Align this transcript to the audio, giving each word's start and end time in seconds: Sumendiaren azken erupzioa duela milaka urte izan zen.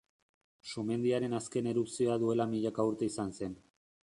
Sumendiaren 0.73 1.35
azken 1.41 1.69
erupzioa 1.75 2.17
duela 2.25 2.49
milaka 2.57 2.89
urte 2.93 3.13
izan 3.15 3.39
zen. 3.41 3.57